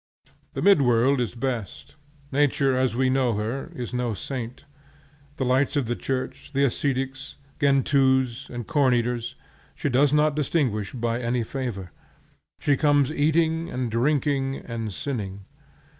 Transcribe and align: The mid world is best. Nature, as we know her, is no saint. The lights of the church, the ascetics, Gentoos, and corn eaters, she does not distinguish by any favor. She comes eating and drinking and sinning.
The 0.53 0.63
mid 0.63 0.81
world 0.81 1.21
is 1.21 1.35
best. 1.35 1.93
Nature, 2.31 2.75
as 2.75 2.95
we 2.95 3.07
know 3.07 3.33
her, 3.33 3.71
is 3.75 3.93
no 3.93 4.15
saint. 4.15 4.65
The 5.37 5.45
lights 5.45 5.75
of 5.75 5.85
the 5.85 5.95
church, 5.95 6.53
the 6.53 6.63
ascetics, 6.65 7.35
Gentoos, 7.59 8.49
and 8.49 8.65
corn 8.65 8.95
eaters, 8.95 9.35
she 9.75 9.89
does 9.89 10.11
not 10.11 10.35
distinguish 10.35 10.91
by 10.93 11.19
any 11.21 11.43
favor. 11.43 11.91
She 12.59 12.77
comes 12.77 13.11
eating 13.11 13.69
and 13.69 13.91
drinking 13.91 14.55
and 14.65 14.91
sinning. 14.91 15.45